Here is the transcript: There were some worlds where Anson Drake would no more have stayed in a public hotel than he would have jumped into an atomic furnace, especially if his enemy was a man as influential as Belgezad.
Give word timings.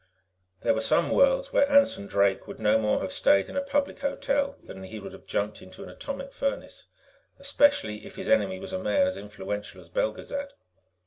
There 0.63 0.73
were 0.73 0.81
some 0.81 1.11
worlds 1.11 1.53
where 1.53 1.69
Anson 1.71 2.07
Drake 2.07 2.47
would 2.47 2.59
no 2.59 2.79
more 2.79 3.01
have 3.01 3.13
stayed 3.13 3.49
in 3.49 3.55
a 3.55 3.61
public 3.61 3.99
hotel 3.99 4.57
than 4.63 4.81
he 4.81 4.99
would 4.99 5.13
have 5.13 5.27
jumped 5.27 5.61
into 5.61 5.83
an 5.83 5.89
atomic 5.89 6.31
furnace, 6.33 6.87
especially 7.37 8.03
if 8.03 8.15
his 8.15 8.27
enemy 8.27 8.59
was 8.59 8.73
a 8.73 8.79
man 8.79 9.05
as 9.05 9.15
influential 9.15 9.79
as 9.79 9.89
Belgezad. 9.89 10.53